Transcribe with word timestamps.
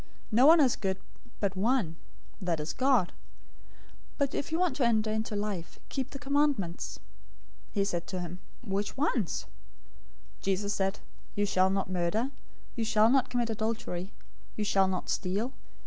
No 0.31 0.47
one 0.47 0.59
is 0.59 0.75
good 0.75 0.97
but 1.39 1.55
one, 1.55 1.95
that 2.41 2.59
is, 2.59 2.73
God. 2.73 3.13
But 4.17 4.33
if 4.33 4.51
you 4.51 4.57
want 4.57 4.75
to 4.77 4.83
enter 4.83 5.11
into 5.11 5.35
life, 5.35 5.77
keep 5.89 6.09
the 6.09 6.17
commandments." 6.17 6.97
019:018 7.73 7.73
He 7.73 7.85
said 7.85 8.07
to 8.07 8.19
him, 8.19 8.39
"Which 8.63 8.97
ones?" 8.97 9.45
Jesus 10.41 10.73
said, 10.73 11.01
"'You 11.35 11.45
shall 11.45 11.69
not 11.69 11.87
murder.' 11.87 12.31
'You 12.75 12.83
shall 12.83 13.11
not 13.11 13.29
commit 13.29 13.51
adultery.' 13.51 14.11
'You 14.57 14.63
shall 14.63 14.87
not 14.87 15.07
steal.' 15.07 15.53